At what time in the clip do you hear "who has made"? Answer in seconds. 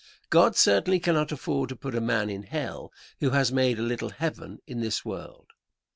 3.19-3.77